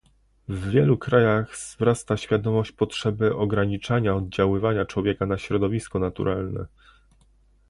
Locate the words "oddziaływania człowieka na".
4.15-5.37